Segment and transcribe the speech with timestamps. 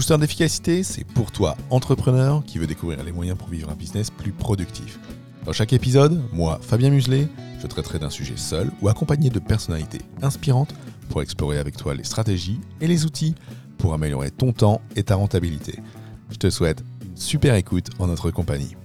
[0.00, 4.08] Booster d'efficacité, c'est pour toi, entrepreneur, qui veut découvrir les moyens pour vivre un business
[4.08, 4.98] plus productif.
[5.44, 7.28] Dans chaque épisode, moi, Fabien Muselet,
[7.60, 10.74] je traiterai d'un sujet seul ou accompagné de personnalités inspirantes
[11.10, 13.34] pour explorer avec toi les stratégies et les outils
[13.76, 15.80] pour améliorer ton temps et ta rentabilité.
[16.30, 18.76] Je te souhaite une super écoute en notre compagnie.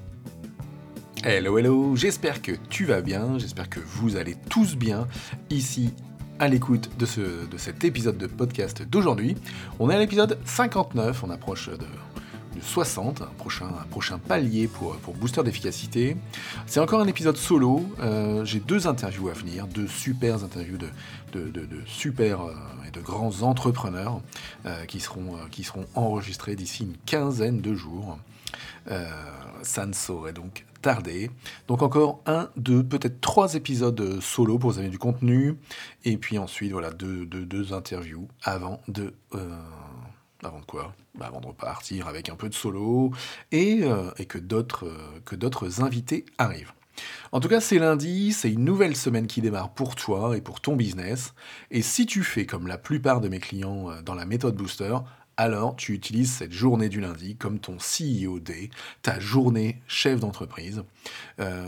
[1.23, 5.07] Hello, hello, j'espère que tu vas bien, j'espère que vous allez tous bien
[5.50, 5.93] ici
[6.40, 9.36] à l'écoute de, ce, de cet épisode de podcast d'aujourd'hui.
[9.80, 11.86] On est à l'épisode 59, on approche de,
[12.62, 16.18] 60, un prochain, un prochain palier pour, pour Booster d'efficacité.
[16.66, 20.90] C'est encore un épisode solo, euh, j'ai deux interviews à venir, deux super interviews de,
[21.34, 22.54] de, de, super euh,
[22.88, 24.21] et de grands entrepreneurs
[24.65, 28.18] euh, qui, seront, qui seront enregistrés d'ici une quinzaine de jours.
[29.64, 31.32] ça ne saurait donc tarder.
[31.68, 35.56] Donc encore un, deux, peut-être trois épisodes solo pour vous avez du contenu.
[36.03, 39.14] Et puis ensuite, voilà, deux, deux, interviews avant de...
[40.44, 40.94] Avant de quoi?
[41.17, 43.12] Bah Avant de repartir avec un peu de solo
[43.52, 46.74] et, euh, et que d'autres euh, invités arrivent.
[47.31, 50.62] En tout cas, c'est lundi, c'est une nouvelle semaine qui démarre pour toi et pour
[50.62, 51.34] ton business.
[51.72, 54.96] Et si tu fais comme la plupart de mes clients euh, dans la méthode Booster,
[55.38, 58.69] alors tu utilises cette journée du lundi comme ton CEO Day,
[59.02, 60.83] ta journée chef d'entreprise.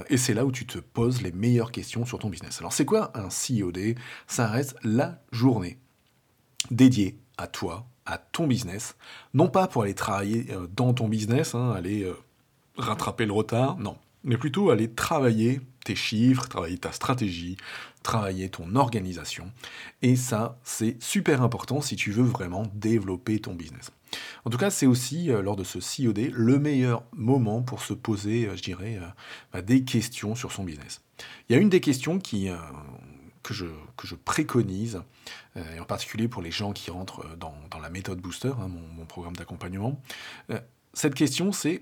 [0.10, 2.60] et c'est là où tu te poses les meilleures questions sur ton business.
[2.60, 3.72] Alors c'est quoi un CEO
[4.28, 5.78] Ça reste la journée
[6.72, 8.96] dédiée à toi, à ton business,
[9.34, 12.18] non pas pour aller travailler euh, dans ton business, hein, aller euh,
[12.78, 15.62] rattraper le retard, non, mais plutôt aller travailler
[15.96, 17.58] chiffres, travailler ta stratégie,
[18.04, 19.52] travailler ton organisation.
[20.02, 23.92] Et ça, c'est super important si tu veux vraiment développer ton business.
[24.46, 27.94] En tout cas, c'est aussi, euh, lors de ce COD, le meilleur moment pour se
[27.94, 29.00] poser, je dirais,
[29.52, 31.02] bah, des questions sur son business.
[31.50, 35.02] Il y a une des questions que je, préconise,
[35.56, 38.68] euh, et en particulier pour les gens qui rentrent euh, dans, la méthode Booster, hein,
[38.68, 40.02] mon, programme d'accompagnement.
[40.50, 40.60] Euh,
[40.94, 41.80] cette question, c'est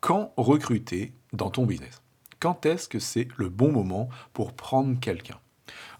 [0.00, 2.02] quand recruter dans ton business?
[2.42, 5.38] Quand est-ce que c'est le bon moment pour prendre quelqu'un?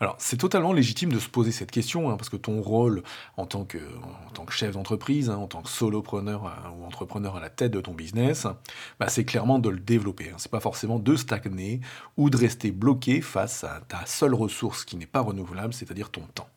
[0.00, 3.04] Alors, c'est totalement légitime de se poser cette question, hein, parce que ton rôle
[3.36, 3.78] en tant que,
[4.50, 7.92] chef d'entreprise, hein, en tant que solopreneur euh, ou entrepreneur à la tête de ton
[7.94, 8.48] business,
[8.98, 10.30] bah, c'est clairement de le développer.
[10.30, 10.36] Hein.
[10.38, 11.80] C'est pas forcément de stagner
[12.16, 16.22] ou de rester bloqué face à ta seule ressource qui n'est pas renouvelable, c'est-à-dire ton
[16.34, 16.48] temps.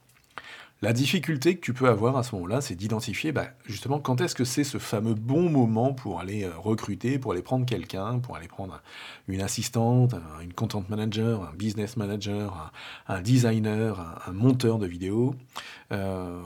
[0.82, 4.36] La difficulté que tu peux avoir à ce moment-là, c'est d'identifier bah, justement quand est-ce
[4.36, 8.36] que c'est ce fameux bon moment pour aller euh, recruter, pour aller prendre quelqu'un, pour
[8.36, 8.82] aller prendre
[9.28, 12.72] une assistante, une content manager, un business manager,
[13.08, 15.34] un, designer, un, monteur de vidéos.
[15.94, 16.42] Euh,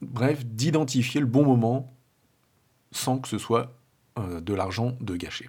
[0.00, 1.92] bref, d'identifier le bon moment
[2.90, 3.74] sans que ce soit
[4.18, 5.48] euh, de l'argent de gâcher.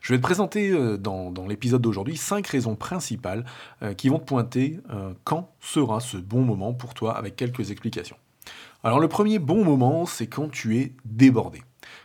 [0.00, 3.44] Je vais te présenter euh, dans, l'épisode d'aujourd'hui cinq raisons principales
[3.82, 7.70] euh, qui vont te pointer euh, quand sera ce bon moment pour toi avec quelques
[7.70, 8.16] explications.
[8.84, 11.62] Alors le premier bon moment, c'est quand tu es débordé,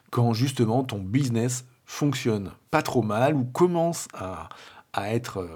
[0.10, 4.50] quand justement ton business fonctionne pas trop mal ou commence à,
[5.14, 5.48] être,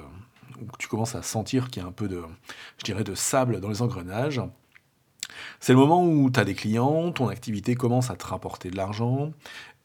[0.77, 2.22] tu commences à sentir qu'il y a un peu de,
[2.85, 4.41] je de sable dans les engrenages.
[5.59, 8.77] C'est le moment où tu as des clients, ton activité commence à te rapporter de
[8.77, 9.31] l'argent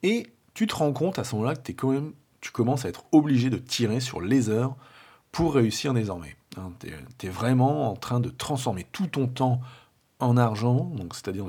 [0.03, 2.91] et tu te rends compte à ce moment-là que es quand même, tu commences à
[2.91, 4.77] être obligé de tirer sur les heures
[5.31, 6.37] pour réussir désormais.
[6.59, 9.63] Hein, tu es, vraiment en train de transformer tout ton temps
[10.19, 11.47] en argent, c'est-à-dire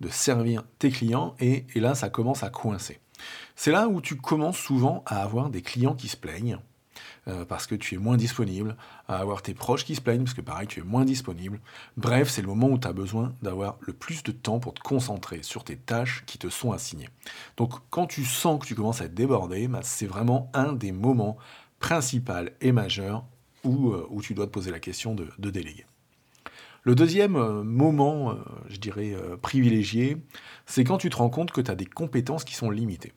[0.00, 3.00] de, servir tes clients, et là, ça commence à coincer.
[3.54, 6.58] C'est là où tu commences souvent à avoir des clients qui se plaignent,
[7.30, 8.76] euh, parce que tu es moins disponible,
[9.08, 11.60] à avoir tes proches qui se plaignent parce que pareil, tu es moins disponible.
[11.96, 14.80] Bref, c'est le moment où tu as besoin d'avoir le plus de temps pour te
[14.80, 17.08] concentrer sur tes tâches qui te sont assignées.
[17.56, 20.92] Donc quand tu sens que tu commences à être débordé, bah, c'est vraiment un des
[20.92, 21.36] moments
[21.78, 23.24] principaux et majeurs
[23.64, 25.86] où, euh, où, tu dois te poser la question de, déléguer.
[26.82, 28.36] Le deuxième euh, moment,
[28.68, 30.16] je dirais, privilégié,
[30.66, 33.12] c'est quand tu te rends compte que tu as des compétences qui sont limitées.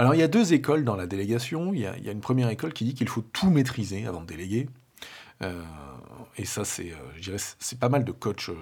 [0.00, 1.74] Alors il y a deux écoles dans la délégation.
[1.74, 4.66] Il y a, une première école qui dit qu'il faut tout maîtriser avant de déléguer.
[5.42, 5.62] Euh,
[6.38, 8.48] et ça, c'est, euh, dirais, c'est pas mal de coachs.
[8.48, 8.54] Euh,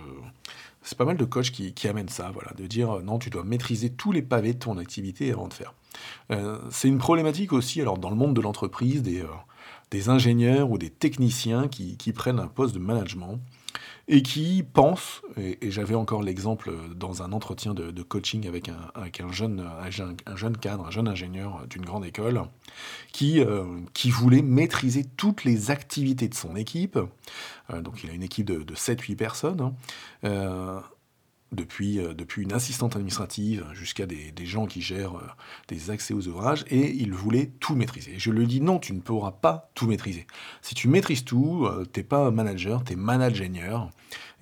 [0.83, 3.89] c'est pas mal de coachs qui, amènent ça, voilà, de dire non, tu dois maîtriser
[3.91, 5.75] tous les pavés de ton activité avant de faire.
[6.71, 9.23] c'est une problématique aussi, alors dans le monde de l'entreprise, des,
[9.93, 13.39] des ingénieurs ou des techniciens qui, prennent un poste de management
[14.09, 19.61] et qui pense, et, j'avais encore l'exemple dans un entretien de, coaching avec, un, jeune,
[19.61, 19.91] un,
[20.37, 22.43] jeune, cadre, un jeune ingénieur d'une grande école,
[23.13, 23.65] qui, euh,
[24.07, 26.99] voulait maîtriser toutes les activités de son équipe.
[27.71, 29.73] Euh, donc il a une équipe de, 7-8 personnes.
[30.23, 30.83] Hein.
[31.51, 35.27] Depuis, euh, depuis une assistante administrative jusqu'à des, des gens qui gèrent euh,
[35.69, 38.15] des accès aux ouvrages, et il voulait tout maîtriser.
[38.19, 40.27] Je lui dis non, tu ne pourras pas tout maîtriser.
[40.61, 43.91] Si tu maîtrises tout, euh, t'es pas manager, t'es managenieur.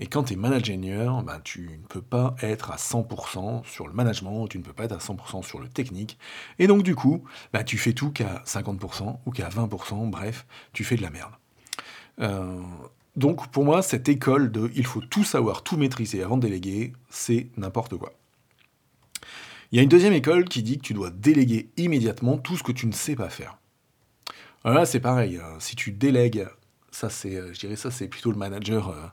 [0.01, 4.49] Et quand t'es manager, ben, tu ne peux pas être à 100% sur le management,
[4.49, 6.19] tu ne peux pas être à 100% sur le technique.
[6.59, 10.83] Et donc du coup, ben, tu fais tout qu'à 50% ou qu'à 20%, bref, tu
[10.83, 11.33] fais de la merde.
[13.17, 16.93] Donc pour moi, cette école de il faut tout savoir, tout maîtriser avant de déléguer,
[17.11, 18.13] c'est n'importe quoi.
[19.73, 22.63] Il y a une deuxième école qui dit que tu dois déléguer immédiatement tout ce
[22.63, 23.59] que tu ne sais pas faire.
[24.65, 25.39] Alors là, c'est pareil.
[25.39, 25.57] hein.
[25.59, 26.47] Si tu délègues,
[26.91, 29.07] ça c'est, euh, je dirais ça, c'est plutôt le manager, euh,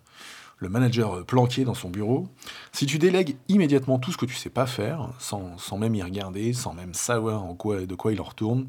[0.58, 2.28] le manager planqué dans son bureau.
[2.72, 6.02] Si tu délègues immédiatement tout ce que tu sais pas faire, sans, sans même y
[6.02, 8.68] regarder, sans même savoir en quoi, de quoi il en retourne,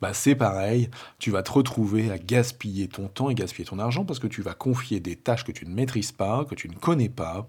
[0.00, 0.88] bah c'est pareil.
[1.18, 4.42] Tu vas te retrouver à gaspiller ton temps et gaspiller ton argent parce que tu
[4.42, 7.48] vas confier des tâches que tu ne maîtrises pas, que tu ne connais pas,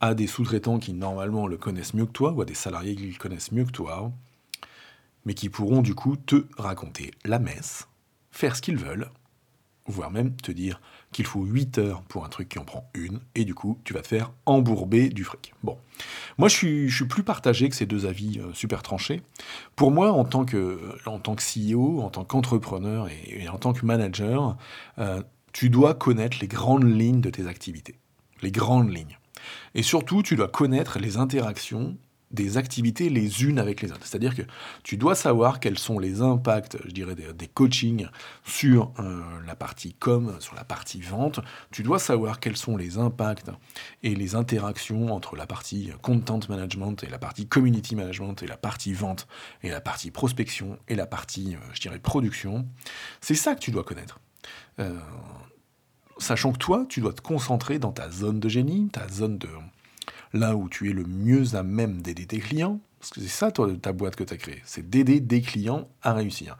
[0.00, 3.06] à des sous-traitants qui normalement le connaissent mieux que toi ou à des salariés qui
[3.06, 4.12] le connaissent mieux que toi,
[5.24, 7.88] mais qui pourront du coup te raconter la messe,
[8.30, 9.10] faire ce qu'ils veulent,
[9.88, 10.80] voire même te dire
[11.12, 13.94] qu'il faut 8 heures pour un truc qui en prend une, et du coup, tu
[13.94, 15.54] vas te faire embourber du fric.
[15.62, 15.78] Bon.
[16.36, 16.54] Moi, je
[16.88, 19.22] suis, plus partagé que ces deux avis euh, super tranchés.
[19.74, 23.58] Pour moi, en tant que, en tant que CEO, en tant qu'entrepreneur et, et en
[23.58, 24.56] tant que manager,
[24.98, 27.96] euh, tu dois connaître les grandes lignes de tes activités.
[28.42, 29.18] Les grandes lignes.
[29.74, 31.96] Et surtout, tu dois connaître les interactions
[32.30, 34.06] des activités les unes avec les autres.
[34.06, 34.42] C'est-à-dire que
[34.82, 38.06] tu dois savoir quels sont les impacts, je dirais, des, coachings
[38.44, 41.40] sur euh, la partie com, sur la partie vente.
[41.70, 43.50] Tu dois savoir quels sont les impacts
[44.02, 48.56] et les interactions entre la partie content management et la partie community management et la
[48.56, 49.26] partie vente
[49.62, 52.66] et la partie prospection et la partie, euh, je dirais, production.
[53.20, 54.20] C'est ça que tu dois connaître.
[54.78, 54.98] Euh,
[56.18, 59.48] sachant que toi, tu dois te concentrer dans ta zone de génie, ta zone de
[60.32, 63.52] là où tu es le mieux à même d'aider tes clients, parce que c'est ça
[63.52, 66.56] toi, ta boîte que tu as créée, c'est d'aider des clients à réussir.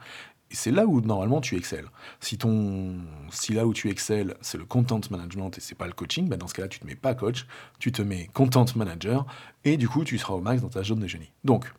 [0.51, 1.85] Et c'est là où normalement tu excelles.
[2.19, 2.97] Si, ton,
[3.31, 6.37] si là où tu excelles, c'est le content management et c'est pas le coaching, bah
[6.37, 7.45] dans ce cas-là, tu te mets pas coach,
[7.77, 9.27] tu te mets content manager,
[9.63, 11.31] et du coup, tu seras au max dans ta zone de génie.
[11.43, 11.71] Donc,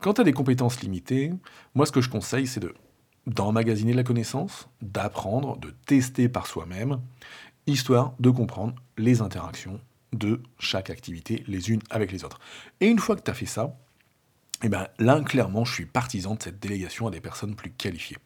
[0.00, 1.32] quand tu as des compétences limitées,
[1.74, 2.74] moi, ce que je conseille, c'est de
[3.26, 7.00] d'emmagasiner de la connaissance, d'apprendre, de tester par soi-même,
[7.66, 9.78] histoire de comprendre les interactions
[10.12, 12.40] de chaque activité les unes avec les autres.
[12.80, 13.76] Et une fois que tu as fait ça,
[14.62, 18.18] et ben là, clairement, je suis partisan de cette délégation à des personnes plus qualifiées.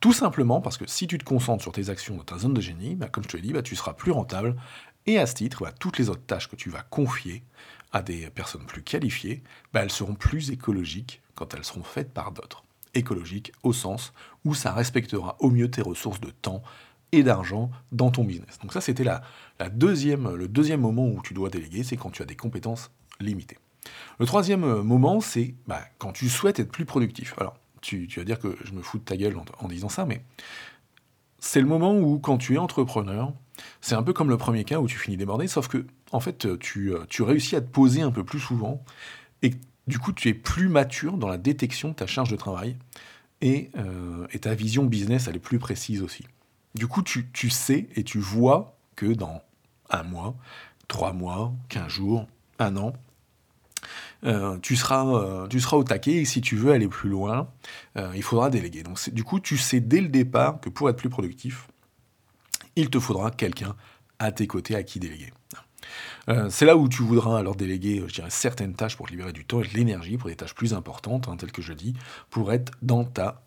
[0.00, 2.60] Tout simplement parce que si tu te concentres sur tes actions dans ta zone de
[2.60, 4.56] génie, ben, comme je te l'ai dit, ben, tu seras plus rentable.
[5.06, 7.42] Et à ce titre, ben, toutes les autres tâches que tu vas confier
[7.92, 9.42] à des personnes plus qualifiées,
[9.72, 12.64] elles seront plus écologiques quand elles seront faites par d'autres.
[12.92, 14.12] Écologiques au sens
[14.44, 16.62] où ça respectera au mieux tes ressources de temps
[17.12, 18.58] et d'argent dans ton business.
[18.60, 19.22] Donc ça, c'était la,
[19.70, 22.90] deuxième, le deuxième moment où tu dois déléguer, c'est quand tu as des compétences
[23.20, 23.58] limitées.
[24.18, 27.34] Le troisième euh, moment, c'est bah, quand tu souhaites être plus productif.
[27.38, 30.22] Alors, tu, vas dire que je me fous de ta gueule en, disant ça, mais
[31.38, 33.32] c'est le moment où, quand tu es entrepreneur,
[33.80, 36.58] c'est un peu comme le premier cas où tu finis débordé, sauf que, en fait,
[36.58, 38.82] tu, tu réussis à te poser un peu plus souvent,
[39.42, 39.52] et
[39.86, 42.76] du coup, tu es plus mature dans la détection de ta charge de travail,
[43.40, 46.24] et, euh, et ta vision business, elle est plus précise aussi.
[46.74, 49.42] Du coup, tu, sais et tu vois que dans
[49.90, 50.36] un mois,
[50.86, 52.26] trois mois, quinze jours,
[52.58, 52.92] un an,
[54.24, 57.48] euh, tu, seras, euh, tu seras au taquet et si tu veux aller plus loin,
[57.96, 58.82] euh, il faudra déléguer.
[58.82, 61.68] Donc du coup, tu sais dès le départ que pour être plus productif,
[62.76, 63.74] il te faudra quelqu'un
[64.18, 65.32] à tes côtés à qui déléguer.
[66.50, 69.62] C'est là où tu voudras alors déléguer, je certaines tâches pour te libérer du temps
[69.62, 71.94] et de l'énergie pour des tâches plus importantes, hein, telles que je dis,
[72.28, 73.42] pour être dans ta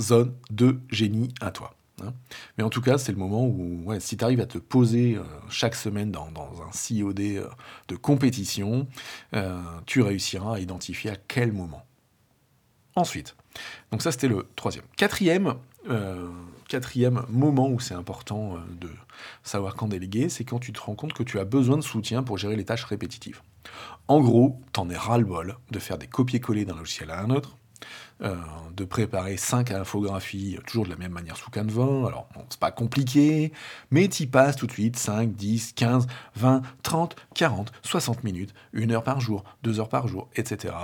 [0.00, 1.74] zone de génie à toi.
[2.04, 2.14] Hein.
[2.56, 5.22] Mais en tout cas, c'est le moment où, si tu arrives à te poser euh,
[5.48, 7.48] chaque semaine dans, un COD euh,
[7.88, 8.86] de compétition,
[9.34, 11.84] euh, tu réussiras à identifier à quel moment.
[12.94, 13.36] Ensuite,
[13.90, 14.84] donc ça c'était le troisième.
[14.98, 15.54] Quatrième,
[16.68, 18.90] quatrième moment où c'est important de
[19.44, 22.22] savoir quand déléguer, c'est quand tu te rends compte que tu as besoin de soutien
[22.22, 23.40] pour gérer les tâches répétitives.
[24.08, 27.56] En gros, t'en es ras-le-bol de faire des copier-coller d'un logiciel à un autre,
[28.22, 28.36] euh,
[28.76, 32.06] de préparer 5 infographies toujours de la même manière sous Canva.
[32.06, 33.52] Alors, bon, c'est pas compliqué,
[33.90, 38.92] mais t'y passes tout de suite 5, 10, 15, 20, 30, 40, 60 minutes, une
[38.92, 40.74] heure par jour, deux heures par jour, etc.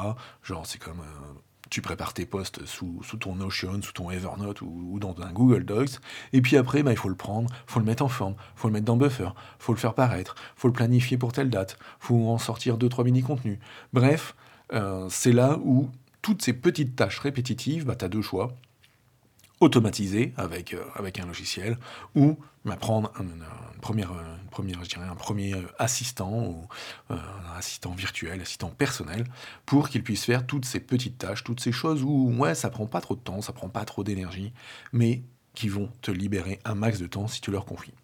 [0.42, 1.38] Genre, c'est comme euh,
[1.70, 5.64] tu prépares tes posts sous, sous, ton Notion, sous ton Evernote ou, dans un Google
[5.64, 6.00] Docs,
[6.32, 8.72] et puis après, bah, il faut le prendre, faut le mettre en forme, faut le
[8.72, 12.38] mettre dans Buffer, faut le faire paraître, faut le planifier pour telle date, faut en
[12.38, 13.58] sortir 2-3 mini-contenus.
[13.92, 14.34] Bref,
[14.72, 15.88] euh, c'est là où
[16.28, 18.54] toutes ces petites tâches répétitives, bah, tu as deux choix.
[19.60, 21.78] automatisé avec, euh, un logiciel
[22.14, 22.36] ou
[22.78, 23.24] prendre un,
[23.80, 24.12] première,
[24.84, 26.68] je dirais un premier assistant ou
[27.08, 29.24] un assistant virtuel, assistant personnel
[29.64, 32.86] pour qu'il puisse faire toutes ces petites tâches, toutes ces choses où ouais ça prend
[32.86, 34.52] pas trop de temps, ça prend pas trop d'énergie,
[34.92, 35.22] mais
[35.54, 37.94] qui vont te libérer un max de temps si tu leur confies.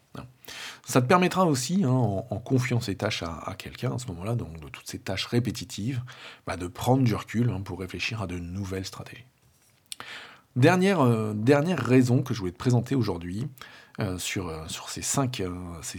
[0.86, 4.60] Ça te permettra aussi, hein, en, confiant ces tâches à, quelqu'un à ce moment-là, donc
[4.60, 6.02] de toutes ces tâches répétitives,
[6.46, 9.24] bah, de prendre du recul hein, pour réfléchir à de nouvelles stratégies.
[10.56, 13.48] Dernière, euh, dernière raison que je voulais te présenter aujourd'hui
[13.98, 15.42] euh, sur, euh, sur ces, cinq,
[15.82, 15.98] ces,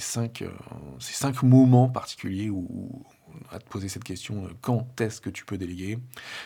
[1.44, 3.04] moments particuliers où,
[3.52, 5.98] à te poser cette question quand est-ce que tu peux déléguer,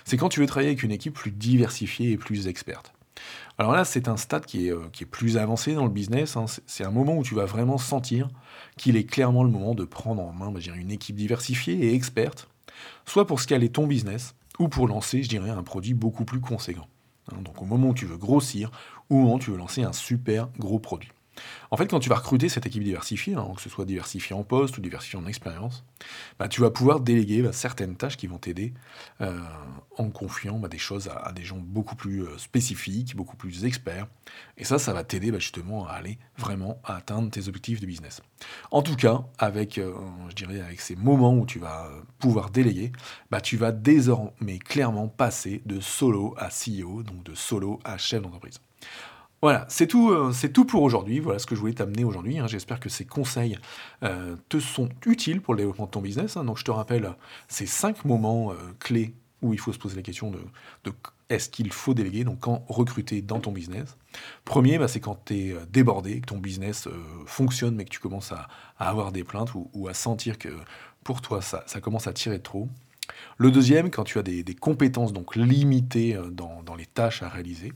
[0.05, 2.93] c'est quand tu veux travailler avec une équipe plus diversifiée et plus experte.
[3.57, 6.37] Alors là, c'est un stade qui est, euh, plus avancé dans le business.
[6.37, 6.45] Hein.
[6.65, 8.29] C'est un moment où tu vas vraiment sentir
[8.77, 12.47] qu'il est clairement le moment de prendre en main bah, une équipe diversifiée et experte,
[13.05, 16.87] soit pour scaler ton business, ou pour lancer, je dirais, un produit beaucoup plus conséquent.
[17.31, 17.37] Hein.
[17.41, 18.71] Donc au moment où tu veux grossir,
[19.09, 21.11] ou au moment où tu veux lancer un super gros produit.
[21.71, 24.43] En fait, quand tu vas recruter cette équipe diversifiée, hein, que ce soit diversifiée en
[24.43, 25.83] poste ou diversifiée en expérience,
[26.39, 28.73] bah, tu vas pouvoir déléguer bah, certaines tâches qui vont t'aider
[29.21, 29.39] euh,
[29.97, 34.07] en confiant bah, des choses à, des gens beaucoup plus euh, spécifiques, beaucoup plus experts.
[34.57, 38.21] Et ça, ça va t'aider justement à aller vraiment atteindre tes objectifs de business.
[38.71, 39.93] En tout cas, avec, euh,
[40.47, 42.91] avec ces moments où tu vas pouvoir déléguer,
[43.41, 48.59] tu vas désormais clairement passer de solo à CEO, donc de solo à chef d'entreprise.
[49.41, 51.19] Voilà, c'est tout, euh, c'est tout pour aujourd'hui.
[51.19, 52.39] Voilà ce que je voulais t'amener aujourd'hui.
[52.39, 52.47] Hein.
[52.47, 53.57] J'espère que ces conseils
[54.03, 56.35] euh, te sont utiles pour le développement de ton business.
[56.35, 56.43] Hein.
[56.43, 57.13] Donc je te rappelle
[57.47, 60.41] ces cinq moments euh, clés où il faut se poser la question de,
[61.29, 63.95] est-ce qu'il faut déléguer, donc quand recruter dans ton business.
[64.43, 66.89] Premier, bah, c'est quand tu es débordé, que ton business
[67.25, 70.49] fonctionne, mais que tu commences à, avoir des plaintes ou, à sentir que
[71.05, 72.67] pour toi, ça, commence à tirer trop.
[73.37, 77.71] Le deuxième, quand tu as des, compétences donc limitées dans les tâches à réaliser.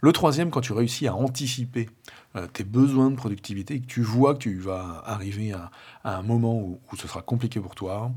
[0.00, 1.88] Le troisième, quand tu réussis à anticiper
[2.36, 5.70] euh, tes besoins de productivité que tu vois que tu vas arriver à,
[6.04, 8.12] un moment où, ce sera compliqué pour toi.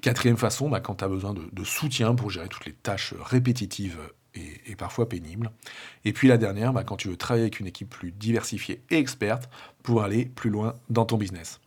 [0.00, 3.98] Quatrième façon, bah, quand tu as besoin de, soutien pour gérer toutes les tâches répétitives
[4.34, 5.50] et, parfois pénibles.
[6.04, 8.96] Et puis la dernière, bah, quand tu veux travailler avec une équipe plus diversifiée et
[8.96, 9.50] experte
[9.82, 11.60] pour aller plus loin dans ton business.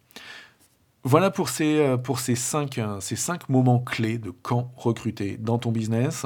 [1.03, 6.25] Voilà pour ces, euh, euh, ces cinq moments clés de quand recruter dans ton business.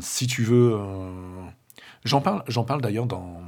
[0.00, 0.76] si tu veux
[2.06, 3.42] J'en parle, j'en parle d'ailleurs dans,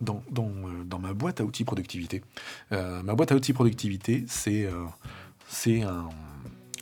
[0.00, 2.22] dans, dans, euh, ma boîte à outils productivité.
[2.72, 6.08] Euh, ma boîte à outils productivité, c'est euh, un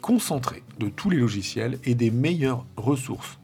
[0.01, 3.39] concentré de tous les logiciels et des meilleures ressources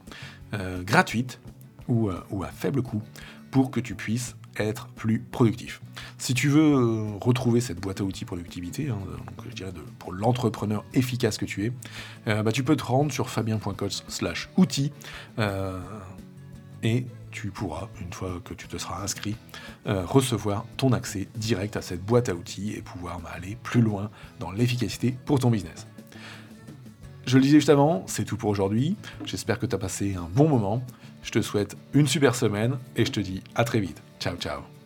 [0.83, 1.41] gratuites
[1.89, 3.01] ou, à faible coût
[3.51, 5.81] pour que tu puisses être plus productif.
[6.17, 8.97] Si tu veux retrouver cette boîte à outils productivité, hein,
[9.27, 11.73] donc je dirais pour l'entrepreneur efficace que tu es,
[12.25, 14.93] bah, tu peux te rendre sur fabien.com slash outils
[16.81, 19.35] et tu pourras, une fois que tu te seras inscrit,
[19.85, 23.81] euh, recevoir ton accès direct à cette boîte à outils et pouvoir bah, aller plus
[23.81, 25.87] loin dans l'efficacité pour ton business.
[27.25, 28.95] Je le disais juste avant, c'est tout pour aujourd'hui.
[29.25, 30.81] J'espère que tu as passé un bon moment.
[31.23, 34.01] Je te souhaite une super semaine et je te dis à très vite.
[34.19, 34.76] Ciao ciao